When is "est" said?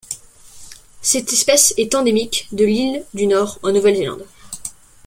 1.77-1.93